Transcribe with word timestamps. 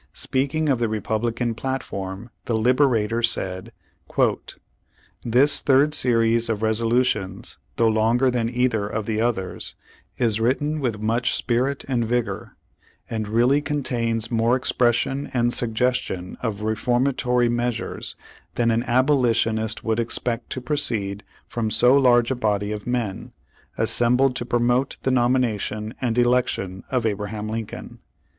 Speaking 0.15 0.67
of 0.67 0.79
the 0.79 0.89
Republican 0.89 1.53
plat 1.53 1.83
form, 1.83 2.31
the 2.45 2.57
Liberator 2.57 3.21
said: 3.21 3.71
"This 5.23 5.59
third 5.59 5.93
series 5.93 6.49
of 6.49 6.63
resolutions, 6.63 7.59
though 7.75 7.87
longer 7.87 8.31
than 8.31 8.49
either 8.49 8.87
of 8.87 9.05
the 9.05 9.21
others, 9.21 9.75
is 10.17 10.39
written 10.39 10.79
with 10.79 10.99
much 11.03 11.35
spirit 11.35 11.83
and 11.87 12.03
vigor, 12.03 12.55
and 13.11 13.27
really 13.27 13.61
contains 13.61 14.31
more 14.31 14.55
expression 14.55 15.29
and 15.35 15.53
suggestion 15.53 16.35
of 16.41 16.63
re 16.63 16.73
formatoiy 16.73 17.51
measures 17.51 18.15
than 18.55 18.71
an 18.71 18.81
abolitionist 18.87 19.83
would 19.83 19.99
expect 19.99 20.49
to 20.49 20.61
proceed 20.61 21.21
fromi 21.47 21.71
so 21.71 21.95
large 21.95 22.31
a 22.31 22.35
body 22.35 22.71
of 22.71 22.87
men, 22.87 23.33
assembled 23.77 24.35
to 24.37 24.45
promote 24.45 24.97
the 25.03 25.11
nomination 25.11 25.93
and 26.01 26.17
election 26.17 26.83
of 26.89 27.05
Abraham 27.05 27.47
Lincoln." 27.47 27.99